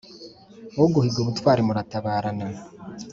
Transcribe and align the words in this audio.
Uguhiga 0.83 1.17
ubutwari 1.21 1.61
muratabarana. 1.67 2.45